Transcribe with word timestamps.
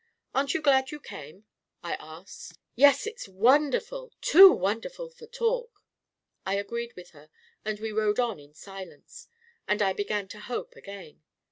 "Aren't 0.33 0.55
you 0.55 0.63
glad 0.63 0.89
you 0.89 0.99
came?" 0.99 1.45
I 1.83 1.93
asked." 1.99 2.57
Yes; 2.75 3.05
it's 3.05 3.27
wonderful! 3.27 4.11
Too 4.19 4.51
wonderful' 4.51 5.09
for 5.11 5.27
talk!" 5.27 5.83
I 6.43 6.55
agreed 6.55 6.95
with 6.95 7.11
her 7.11 7.29
and 7.63 7.79
we 7.79 7.91
rode 7.91 8.19
on 8.19 8.39
in 8.39 8.55
silence. 8.55 9.27
And 9.67 9.79
I 9.79 9.93
began 9.93 10.27
to 10.29 10.39
hope 10.39 10.75
again. 10.75 11.21